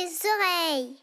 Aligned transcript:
les 0.00 0.12
oreilles. 0.34 0.96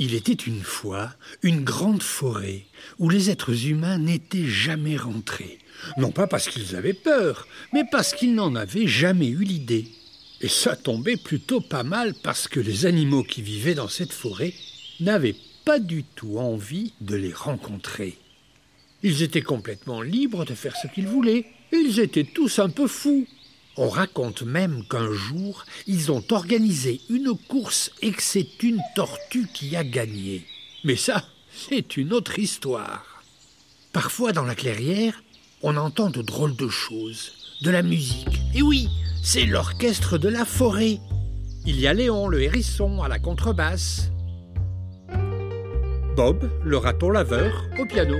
Il 0.00 0.14
était 0.14 0.32
une 0.32 0.62
fois 0.62 1.10
une 1.42 1.64
grande 1.64 2.02
forêt 2.02 2.66
où 2.98 3.08
les 3.08 3.30
êtres 3.30 3.66
humains 3.66 3.98
n'étaient 3.98 4.46
jamais 4.46 4.96
rentrés. 4.96 5.58
Non 5.96 6.12
pas 6.12 6.26
parce 6.28 6.48
qu'ils 6.48 6.76
avaient 6.76 6.92
peur, 6.92 7.48
mais 7.72 7.82
parce 7.90 8.14
qu'ils 8.14 8.34
n'en 8.34 8.54
avaient 8.54 8.86
jamais 8.86 9.28
eu 9.28 9.42
l'idée. 9.42 9.88
Et 10.40 10.48
ça 10.48 10.76
tombait 10.76 11.16
plutôt 11.16 11.60
pas 11.60 11.82
mal 11.82 12.14
parce 12.22 12.46
que 12.46 12.60
les 12.60 12.86
animaux 12.86 13.24
qui 13.24 13.42
vivaient 13.42 13.74
dans 13.74 13.88
cette 13.88 14.12
forêt 14.12 14.54
n'avaient 15.00 15.36
pas 15.68 15.80
du 15.80 16.02
tout 16.02 16.38
envie 16.38 16.94
de 17.02 17.14
les 17.14 17.34
rencontrer. 17.34 18.16
Ils 19.02 19.22
étaient 19.22 19.42
complètement 19.42 20.00
libres 20.00 20.46
de 20.46 20.54
faire 20.54 20.74
ce 20.74 20.86
qu'ils 20.86 21.06
voulaient. 21.06 21.44
Ils 21.72 22.00
étaient 22.00 22.24
tous 22.24 22.58
un 22.58 22.70
peu 22.70 22.86
fous. 22.86 23.26
On 23.76 23.90
raconte 23.90 24.40
même 24.40 24.82
qu'un 24.88 25.12
jour, 25.12 25.66
ils 25.86 26.10
ont 26.10 26.24
organisé 26.30 27.02
une 27.10 27.36
course 27.36 27.90
et 28.00 28.12
que 28.12 28.22
c'est 28.22 28.62
une 28.62 28.80
tortue 28.96 29.46
qui 29.52 29.76
a 29.76 29.84
gagné. 29.84 30.46
Mais 30.84 30.96
ça, 30.96 31.22
c'est 31.52 31.98
une 31.98 32.14
autre 32.14 32.38
histoire. 32.38 33.22
Parfois, 33.92 34.32
dans 34.32 34.44
la 34.44 34.54
clairière, 34.54 35.22
on 35.60 35.76
entend 35.76 36.08
de 36.08 36.22
drôles 36.22 36.56
de 36.56 36.68
choses, 36.68 37.32
de 37.60 37.70
la 37.70 37.82
musique. 37.82 38.40
Et 38.54 38.62
oui, 38.62 38.88
c'est 39.22 39.44
l'orchestre 39.44 40.16
de 40.16 40.30
la 40.30 40.46
forêt. 40.46 40.98
Il 41.66 41.78
y 41.78 41.86
a 41.86 41.92
Léon 41.92 42.26
le 42.28 42.40
hérisson 42.40 43.02
à 43.02 43.08
la 43.08 43.18
contrebasse. 43.18 44.10
Bob, 46.18 46.50
le 46.64 46.76
raton 46.76 47.10
laveur, 47.10 47.52
au 47.78 47.86
piano. 47.86 48.16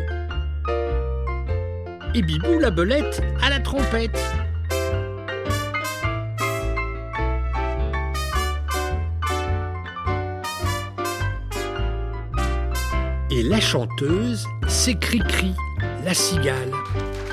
Et 2.14 2.22
Bibou 2.22 2.60
la 2.60 2.70
belette 2.70 3.20
à 3.42 3.50
la 3.50 3.58
trompette. 3.58 4.16
Et 13.32 13.42
la 13.42 13.60
chanteuse, 13.60 14.46
c'est 14.68 14.94
Cri-Cri, 14.94 15.56
la 16.04 16.14
cigale. 16.14 16.70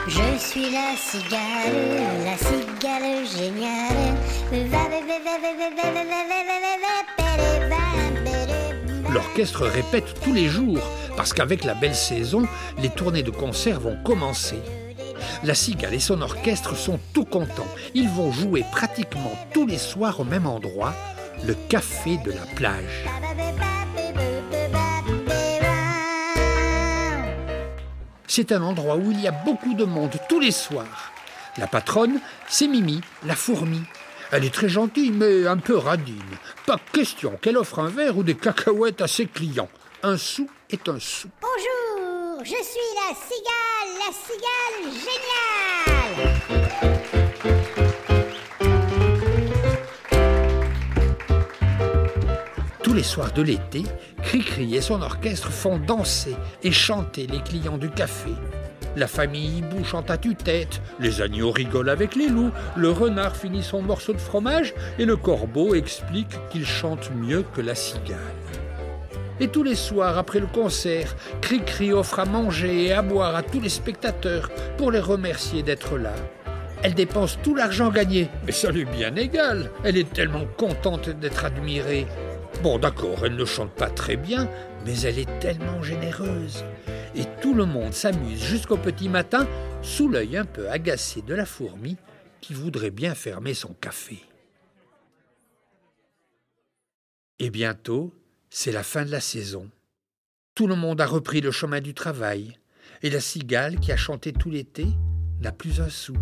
Je 0.08 0.40
suis 0.40 0.72
la 0.72 0.96
cigale, 0.98 2.26
la 2.26 2.38
cigale 2.38 3.24
géniale. 3.38 4.16
L'orchestre 9.16 9.66
répète 9.66 10.20
tous 10.22 10.34
les 10.34 10.50
jours, 10.50 10.82
parce 11.16 11.32
qu'avec 11.32 11.64
la 11.64 11.74
belle 11.74 11.96
saison, 11.96 12.46
les 12.78 12.90
tournées 12.90 13.24
de 13.24 13.32
concerts 13.32 13.80
vont 13.80 13.96
commencer. 14.04 14.60
La 15.46 15.56
cigale 15.56 15.94
et 15.94 16.02
son 16.02 16.22
orchestre 16.22 16.76
sont 16.76 17.00
tout 17.14 17.24
contents. 17.24 17.74
Ils 17.94 18.10
vont 18.10 18.34
jouer 18.34 18.66
pratiquement 18.74 19.32
tous 19.54 19.66
les 19.66 19.78
soirs 19.78 20.20
au 20.20 20.26
même 20.26 20.46
endroit, 20.46 20.94
le 21.46 21.54
café 21.70 22.18
de 22.26 22.32
la 22.32 22.46
plage. 22.58 23.06
C'est 28.28 28.52
un 28.52 28.64
endroit 28.64 28.98
où 28.98 29.12
il 29.12 29.22
y 29.22 29.30
a 29.30 29.44
beaucoup 29.46 29.76
de 29.76 29.86
monde 29.86 30.12
tous 30.28 30.42
les 30.42 30.52
soirs. 30.52 31.14
La 31.58 31.68
patronne, 31.68 32.20
c'est 32.50 32.68
Mimi, 32.68 33.00
la 33.26 33.38
fourmi. 33.38 33.80
Elle 34.32 34.44
est 34.44 34.54
très 34.54 34.70
gentille, 34.70 35.12
mais 35.12 35.46
un 35.46 35.58
peu 35.58 35.78
radine. 35.78 36.16
Pas 36.66 36.80
question 36.92 37.38
qu'elle 37.42 37.58
offre 37.58 37.80
un 37.80 37.90
verre 37.90 38.18
ou 38.18 38.24
des 38.24 38.36
cacahuètes 38.36 39.02
à 39.02 39.08
ses 39.08 39.28
clients. 39.28 39.70
Un 40.04 40.18
sou 40.18 40.50
est 40.70 40.90
un 40.90 41.00
sou. 41.00 41.30
Bonjour, 41.42 42.44
je 42.44 42.50
suis 42.50 42.96
la 42.96 43.14
cigale, 43.16 43.92
la 44.00 44.12
cigale 44.12 44.92
géniale. 45.06 46.36
Tous 52.84 52.94
les 52.94 53.04
soirs 53.04 53.32
de 53.34 53.42
l'été, 53.44 53.84
Cricri 54.24 54.76
et 54.76 54.82
son 54.82 55.02
orchestre 55.02 55.52
font 55.52 55.78
danser 55.78 56.36
et 56.64 56.72
chanter 56.72 57.28
les 57.28 57.42
clients 57.42 57.78
du 57.78 57.90
café. 57.90 58.32
La 58.96 59.08
famille 59.08 59.58
hibou 59.58 59.84
chante 59.84 60.10
à 60.10 60.18
tue-tête, 60.18 60.82
les 61.02 61.22
agneaux 61.22 61.52
rigolent 61.52 61.90
avec 61.90 62.16
les 62.16 62.30
loups, 62.30 62.52
le 62.78 62.90
renard 62.92 63.36
finit 63.36 63.64
son 63.64 63.82
morceau 63.82 64.14
de 64.14 64.20
fromage 64.20 64.74
et 64.98 65.04
le 65.04 65.18
corbeau 65.18 65.76
explique 65.76 66.34
qu'il 66.50 66.66
chante 66.66 67.12
mieux 67.14 67.44
que 67.54 67.60
la 67.60 67.76
cigale. 67.76 68.18
Et 69.42 69.50
tous 69.50 69.64
les 69.64 69.76
soirs, 69.76 70.18
après 70.18 70.40
le 70.40 70.48
concert, 70.48 71.14
Cricri 71.42 71.92
offre 71.92 72.20
à 72.20 72.26
manger 72.26 72.86
et 72.86 72.94
à 72.94 73.02
boire 73.02 73.36
à 73.36 73.44
tous 73.44 73.60
les 73.60 73.68
spectateurs 73.68 74.50
pour 74.78 74.92
les 74.92 75.00
remercier 75.00 75.62
d'être 75.62 75.98
là. 75.98 76.14
Elle 76.82 76.94
dépense 76.94 77.38
tout 77.44 77.54
l'argent 77.54 77.90
gagné, 77.90 78.30
mais 78.46 78.54
ça 78.54 78.72
lui 78.72 78.82
est 78.82 78.86
bien 78.86 79.14
égal. 79.18 79.72
Elle 79.84 79.98
est 79.98 80.14
tellement 80.14 80.46
contente 80.56 81.10
d'être 81.10 81.44
admirée. 81.44 82.08
Bon, 82.64 82.80
d'accord, 82.80 83.26
elle 83.26 83.36
ne 83.36 83.44
chante 83.44 83.72
pas 83.72 83.90
très 83.90 84.16
bien, 84.16 84.48
mais 84.86 84.98
elle 85.02 85.20
est 85.20 85.40
tellement 85.40 85.84
généreuse. 85.84 86.64
Tout 87.46 87.54
le 87.54 87.66
monde 87.66 87.94
s'amuse 87.94 88.44
jusqu'au 88.44 88.76
petit 88.76 89.08
matin, 89.08 89.48
sous 89.84 90.10
l'œil 90.10 90.36
un 90.36 90.46
peu 90.46 90.68
agacé 90.68 91.22
de 91.22 91.36
la 91.36 91.46
fourmi 91.46 91.96
qui 92.42 92.56
voudrait 92.56 92.90
bien 92.90 93.14
fermer 93.14 93.54
son 93.54 93.72
café. 93.76 94.24
Et 97.38 97.52
bientôt, 97.52 98.12
c'est 98.50 98.72
la 98.72 98.82
fin 98.82 99.06
de 99.06 99.12
la 99.12 99.20
saison. 99.20 99.70
Tout 100.56 100.66
le 100.66 100.74
monde 100.76 101.00
a 101.00 101.06
repris 101.06 101.40
le 101.40 101.52
chemin 101.52 101.82
du 101.82 101.94
travail, 101.94 102.58
et 103.04 103.12
la 103.12 103.22
cigale 103.22 103.80
qui 103.80 103.92
a 103.92 103.98
chanté 103.98 104.34
tout 104.34 104.50
l'été 104.50 104.88
n'a 105.40 105.52
plus 105.52 105.82
un 105.82 105.90
sou. 105.90 106.18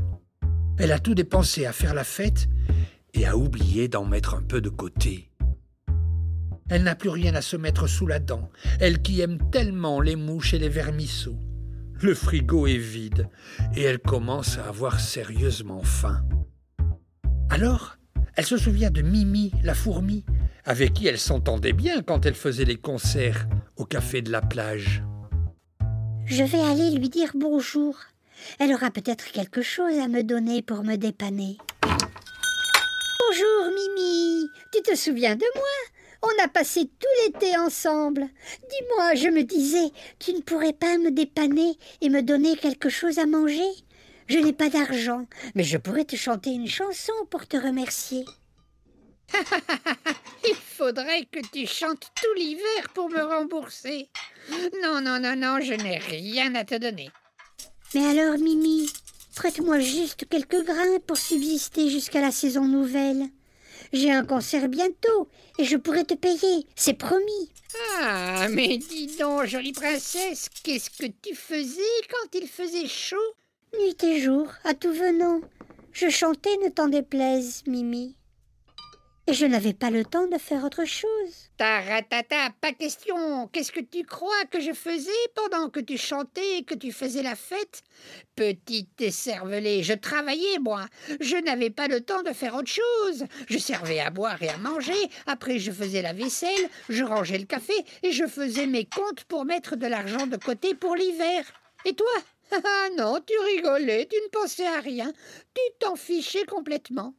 Elle 0.77 0.91
a 0.91 0.99
tout 0.99 1.15
dépensé 1.15 1.65
à 1.65 1.71
faire 1.71 1.93
la 1.93 2.03
fête 2.03 2.49
et 3.13 3.25
a 3.25 3.37
oublié 3.37 3.87
d'en 3.87 4.03
mettre 4.03 4.35
un 4.35 4.43
peu 4.43 4.59
de 4.59 4.69
côté. 4.69 5.29
Elle 6.69 6.83
n'a 6.83 6.95
plus 6.95 7.09
rien 7.09 7.35
à 7.35 7.41
se 7.41 7.57
mettre 7.57 7.87
sous 7.87 8.07
la 8.07 8.19
dent, 8.19 8.49
elle 8.79 9.01
qui 9.01 9.21
aime 9.21 9.37
tellement 9.51 9.99
les 9.99 10.15
mouches 10.15 10.53
et 10.53 10.59
les 10.59 10.69
vermisseaux. 10.69 11.37
Le 12.01 12.13
frigo 12.13 12.67
est 12.67 12.77
vide 12.77 13.29
et 13.75 13.83
elle 13.83 13.99
commence 13.99 14.57
à 14.57 14.67
avoir 14.67 14.99
sérieusement 14.99 15.83
faim. 15.83 16.21
Alors, 17.49 17.97
elle 18.35 18.45
se 18.45 18.57
souvient 18.57 18.91
de 18.91 19.01
Mimi, 19.01 19.51
la 19.63 19.73
fourmi, 19.73 20.25
avec 20.65 20.93
qui 20.93 21.07
elle 21.07 21.19
s'entendait 21.19 21.73
bien 21.73 22.01
quand 22.01 22.25
elle 22.25 22.35
faisait 22.35 22.65
les 22.65 22.77
concerts 22.77 23.47
au 23.75 23.85
café 23.85 24.21
de 24.21 24.31
la 24.31 24.41
plage. 24.41 25.03
Je 26.25 26.43
vais 26.43 26.59
aller 26.59 26.91
lui 26.91 27.09
dire 27.09 27.31
bonjour. 27.35 27.97
Elle 28.59 28.73
aura 28.73 28.89
peut-être 28.91 29.31
quelque 29.31 29.61
chose 29.61 29.99
à 29.99 30.07
me 30.07 30.23
donner 30.23 30.61
pour 30.61 30.83
me 30.83 30.95
dépanner. 30.95 31.57
Bonjour, 31.81 33.73
Mimi. 33.75 34.47
Tu 34.71 34.81
te 34.81 34.95
souviens 34.95 35.35
de 35.35 35.45
moi? 35.55 35.92
On 36.33 36.43
a 36.43 36.47
passé 36.47 36.85
tout 36.85 37.07
l'été 37.25 37.57
ensemble. 37.57 38.21
Dis-moi, 38.69 39.15
je 39.15 39.27
me 39.27 39.43
disais, 39.43 39.91
tu 40.19 40.33
ne 40.33 40.41
pourrais 40.41 40.73
pas 40.73 40.97
me 40.97 41.11
dépanner 41.11 41.77
et 42.01 42.09
me 42.09 42.21
donner 42.21 42.55
quelque 42.55 42.89
chose 42.89 43.19
à 43.19 43.25
manger? 43.25 43.69
Je 44.27 44.39
n'ai 44.39 44.53
pas 44.53 44.69
d'argent, 44.69 45.27
mais 45.53 45.63
je 45.63 45.77
pourrais 45.77 46.05
te 46.05 46.15
chanter 46.15 46.51
une 46.51 46.67
chanson 46.67 47.13
pour 47.29 47.45
te 47.47 47.57
remercier. 47.57 48.25
Il 50.47 50.55
faudrait 50.55 51.25
que 51.31 51.39
tu 51.51 51.67
chantes 51.67 52.11
tout 52.15 52.33
l'hiver 52.35 52.89
pour 52.93 53.09
me 53.09 53.21
rembourser. 53.21 54.09
Non, 54.81 55.01
non, 55.01 55.19
non, 55.19 55.35
non, 55.35 55.59
je 55.61 55.73
n'ai 55.73 55.97
rien 55.97 56.55
à 56.55 56.63
te 56.63 56.75
donner. 56.75 57.09
Mais 57.93 58.05
alors, 58.05 58.37
Mimi, 58.39 58.89
prête-moi 59.35 59.79
juste 59.79 60.27
quelques 60.29 60.65
grains 60.65 60.99
pour 61.05 61.17
subsister 61.17 61.89
jusqu'à 61.89 62.21
la 62.21 62.31
saison 62.31 62.65
nouvelle. 62.65 63.29
J'ai 63.93 64.11
un 64.11 64.25
concert 64.25 64.67
bientôt 64.69 65.29
et 65.59 65.65
je 65.65 65.77
pourrai 65.77 66.03
te 66.03 66.15
payer, 66.15 66.65
c'est 66.75 66.95
promis. 66.95 67.51
Ah, 67.99 68.47
mais 68.49 68.77
dis 68.77 69.15
donc, 69.19 69.45
jolie 69.45 69.71
princesse, 69.71 70.49
qu'est-ce 70.63 70.89
que 70.89 71.05
tu 71.21 71.35
faisais 71.35 71.81
quand 72.09 72.39
il 72.39 72.47
faisait 72.47 72.87
chaud? 72.87 73.17
Nuit 73.79 74.03
et 74.03 74.19
jour, 74.19 74.47
à 74.63 74.73
tout 74.73 74.91
venant. 74.91 75.41
Je 75.91 76.09
chantais, 76.09 76.57
ne 76.63 76.69
t'en 76.69 76.87
déplaise, 76.87 77.61
Mimi. 77.67 78.15
Et 79.25 79.33
je 79.33 79.45
n'avais 79.45 79.71
pas 79.73 79.89
le 79.89 80.03
temps 80.03 80.27
de 80.27 80.37
faire 80.37 80.65
autre 80.65 80.83
chose. 80.83 81.49
Taratata, 81.55 82.49
pas 82.59 82.73
question. 82.73 83.47
Qu'est-ce 83.47 83.71
que 83.71 83.79
tu 83.79 84.03
crois 84.03 84.43
que 84.51 84.59
je 84.59 84.73
faisais 84.73 85.11
pendant 85.33 85.69
que 85.69 85.79
tu 85.79 85.97
chantais 85.97 86.57
et 86.57 86.63
que 86.65 86.75
tu 86.75 86.91
faisais 86.91 87.23
la 87.23 87.35
fête? 87.35 87.83
Petite 88.35 88.99
écervelée, 88.99 89.81
je 89.81 89.93
travaillais, 89.93 90.59
moi. 90.59 90.87
Je 91.21 91.37
n'avais 91.37 91.69
pas 91.69 91.87
le 91.87 92.01
temps 92.01 92.21
de 92.21 92.33
faire 92.33 92.53
autre 92.55 92.69
chose. 92.69 93.25
Je 93.47 93.57
servais 93.57 94.01
à 94.01 94.09
boire 94.09 94.43
et 94.43 94.49
à 94.49 94.57
manger. 94.57 94.91
Après, 95.25 95.57
je 95.57 95.71
faisais 95.71 96.01
la 96.01 96.11
vaisselle, 96.11 96.69
je 96.89 97.05
rangeais 97.05 97.37
le 97.37 97.45
café 97.45 97.73
et 98.03 98.11
je 98.11 98.27
faisais 98.27 98.67
mes 98.67 98.83
comptes 98.83 99.23
pour 99.23 99.45
mettre 99.45 99.77
de 99.77 99.87
l'argent 99.87 100.27
de 100.27 100.35
côté 100.35 100.75
pour 100.75 100.95
l'hiver. 100.95 101.45
Et 101.85 101.93
toi? 101.93 102.11
Ah 102.51 102.89
non, 102.95 103.19
tu 103.25 103.33
rigolais, 103.55 104.05
tu 104.05 104.17
ne 104.17 104.29
pensais 104.29 104.67
à 104.67 104.79
rien. 104.79 105.11
Tu 105.55 105.61
t'en 105.79 105.95
fichais 105.95 106.45
complètement. 106.45 107.15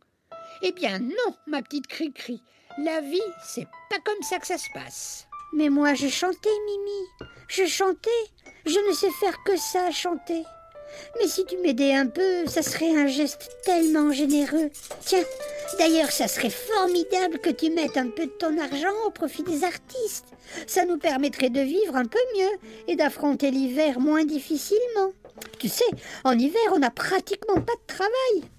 Eh 0.66 0.72
bien 0.72 0.98
non, 0.98 1.36
ma 1.46 1.60
petite 1.60 1.86
Cri-Cri. 1.88 2.42
La 2.78 3.02
vie, 3.02 3.20
c'est 3.46 3.66
pas 3.90 3.98
comme 4.02 4.22
ça 4.22 4.38
que 4.38 4.46
ça 4.46 4.56
se 4.56 4.70
passe. 4.72 5.26
Mais 5.52 5.68
moi, 5.68 5.92
je 5.92 6.08
chantais, 6.08 6.48
Mimi. 6.66 7.28
Je 7.48 7.66
chantais. 7.66 8.10
Je 8.64 8.78
ne 8.88 8.94
sais 8.94 9.10
faire 9.20 9.36
que 9.44 9.58
ça, 9.58 9.90
chanter. 9.90 10.42
Mais 11.18 11.28
si 11.28 11.44
tu 11.44 11.58
m'aidais 11.58 11.92
un 11.92 12.06
peu, 12.06 12.46
ça 12.46 12.62
serait 12.62 12.96
un 12.96 13.06
geste 13.06 13.50
tellement 13.66 14.10
généreux. 14.10 14.70
Tiens, 15.04 15.24
d'ailleurs, 15.78 16.10
ça 16.10 16.28
serait 16.28 16.48
formidable 16.48 17.40
que 17.40 17.50
tu 17.50 17.68
mettes 17.68 17.98
un 17.98 18.08
peu 18.08 18.24
de 18.24 18.32
ton 18.32 18.56
argent 18.58 18.94
au 19.06 19.10
profit 19.10 19.42
des 19.42 19.64
artistes. 19.64 20.32
Ça 20.66 20.86
nous 20.86 20.96
permettrait 20.96 21.50
de 21.50 21.60
vivre 21.60 21.94
un 21.94 22.06
peu 22.06 22.18
mieux 22.38 22.58
et 22.88 22.96
d'affronter 22.96 23.50
l'hiver 23.50 24.00
moins 24.00 24.24
difficilement. 24.24 25.12
Tu 25.58 25.68
sais, 25.68 25.84
en 26.24 26.38
hiver, 26.38 26.62
on 26.72 26.78
n'a 26.78 26.90
pratiquement 26.90 27.60
pas 27.60 27.74
de 27.74 27.86
travail. 27.86 28.50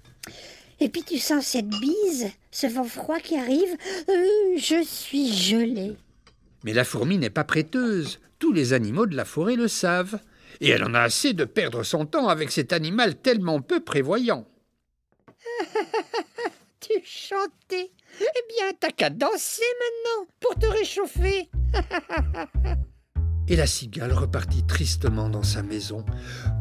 Et 0.80 0.88
puis 0.88 1.02
tu 1.02 1.18
sens 1.18 1.46
cette 1.46 1.68
bise, 1.68 2.30
ce 2.50 2.66
vent 2.66 2.84
froid 2.84 3.18
qui 3.18 3.36
arrive. 3.36 3.76
Euh, 4.08 4.58
je 4.58 4.82
suis 4.84 5.32
gelée. 5.32 5.96
Mais 6.64 6.74
la 6.74 6.84
fourmi 6.84 7.18
n'est 7.18 7.30
pas 7.30 7.44
prêteuse. 7.44 8.20
Tous 8.38 8.52
les 8.52 8.72
animaux 8.72 9.06
de 9.06 9.16
la 9.16 9.24
forêt 9.24 9.56
le 9.56 9.68
savent. 9.68 10.18
Et 10.60 10.68
elle 10.68 10.84
en 10.84 10.94
a 10.94 11.00
assez 11.00 11.32
de 11.32 11.44
perdre 11.44 11.82
son 11.82 12.06
temps 12.06 12.28
avec 12.28 12.50
cet 12.50 12.72
animal 12.72 13.16
tellement 13.16 13.60
peu 13.60 13.80
prévoyant. 13.80 14.46
tu 16.80 16.94
chantais 17.04 17.90
Eh 18.20 18.54
bien, 18.54 18.72
t'as 18.78 18.90
qu'à 18.90 19.10
danser 19.10 19.62
maintenant 19.80 20.28
pour 20.40 20.54
te 20.56 20.66
réchauffer. 20.66 21.48
et 23.48 23.56
la 23.56 23.66
cigale 23.66 24.12
repartit 24.12 24.66
tristement 24.66 25.28
dans 25.28 25.42
sa 25.42 25.62
maison, 25.62 26.04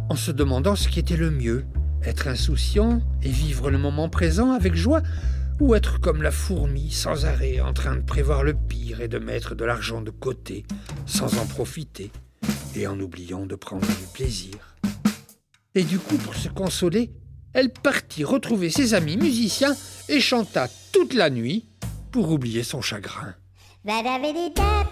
en 0.10 0.16
se 0.16 0.32
demandant 0.32 0.76
ce 0.76 0.88
qui 0.88 1.00
était 1.00 1.18
le 1.18 1.32
mieux 1.32 1.66
être 2.06 2.28
insouciant 2.28 3.02
et 3.24 3.30
vivre 3.30 3.69
le 3.69 3.78
moment 3.78 4.10
présent 4.10 4.52
avec 4.52 4.75
joie, 4.75 5.02
ou 5.60 5.74
être 5.74 6.00
comme 6.00 6.22
la 6.22 6.31
fourmi 6.31 6.92
sans 6.92 7.25
arrêt 7.25 7.62
en 7.62 7.74
train 7.74 7.96
de 7.96 8.02
prévoir 8.02 8.44
le 8.44 8.54
pire 8.54 9.02
et 9.02 9.07
de 9.07 9.19
mettre 9.19 9.56
de 9.56 9.63
l'argent 9.63 10.02
de 10.02 10.12
côté 10.12 10.66
sans 11.06 11.38
en 11.38 11.46
profiter 11.46 12.12
et 12.75 12.88
en 12.88 13.00
oubliant 13.00 13.46
de 13.46 13.56
prendre 13.56 13.88
du 13.88 14.06
plaisir. 14.13 14.75
Et 15.74 15.84
du 15.84 15.98
coup, 15.98 16.18
pour 16.18 16.36
se 16.36 16.50
consoler, 16.50 17.12
elle 17.54 17.69
partit 17.69 18.24
retrouver 18.24 18.69
ses 18.69 18.94
amis 18.94 19.18
musiciens 19.18 19.75
et 20.10 20.19
chanta 20.19 20.68
toute 20.92 21.13
la 21.13 21.30
nuit 21.30 21.68
pour 22.12 22.31
oublier 22.31 22.63
son 22.63 22.81
chagrin. 22.81 23.36
Badabédédap, 23.84 24.88